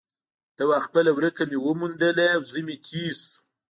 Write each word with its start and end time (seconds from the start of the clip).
ته 0.55 0.63
وا 0.69 0.77
خپله 0.85 1.11
ورکه 1.17 1.43
مې 1.49 1.57
وموندله 1.65 2.25
او 2.35 2.41
زړه 2.49 2.61
مې 2.67 2.75
تیز 2.87 3.19
شو. 3.31 3.37